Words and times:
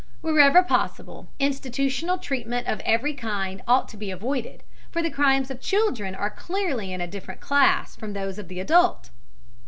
Wherever 0.21 0.63
possible, 0.63 1.29
institutional 1.37 2.17
treatment 2.17 2.65
of 2.65 2.79
every 2.79 3.13
kind 3.13 3.61
ought 3.67 3.87
to 3.89 3.97
be 3.97 4.09
avoided, 4.09 4.63
for 4.89 4.99
the 5.03 5.11
crimes 5.11 5.51
of 5.51 5.61
children 5.61 6.15
are 6.15 6.31
clearly 6.31 6.91
in 6.91 7.01
a 7.01 7.07
different 7.07 7.39
class 7.39 7.95
from 7.95 8.13
those 8.13 8.39
of 8.39 8.47
the 8.47 8.59
adult. 8.59 9.11